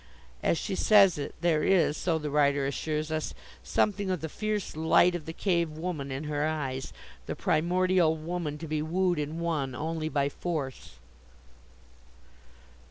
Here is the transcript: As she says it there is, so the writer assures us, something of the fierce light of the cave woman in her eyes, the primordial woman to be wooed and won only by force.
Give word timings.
As 0.41 0.57
she 0.57 0.73
says 0.73 1.19
it 1.19 1.35
there 1.41 1.63
is, 1.63 1.95
so 1.95 2.17
the 2.17 2.31
writer 2.31 2.65
assures 2.65 3.11
us, 3.11 3.35
something 3.61 4.09
of 4.09 4.21
the 4.21 4.29
fierce 4.29 4.75
light 4.75 5.13
of 5.13 5.27
the 5.27 5.31
cave 5.31 5.69
woman 5.73 6.09
in 6.11 6.23
her 6.23 6.43
eyes, 6.47 6.91
the 7.27 7.35
primordial 7.35 8.17
woman 8.17 8.57
to 8.57 8.67
be 8.67 8.81
wooed 8.81 9.19
and 9.19 9.39
won 9.39 9.75
only 9.75 10.09
by 10.09 10.27
force. 10.27 10.97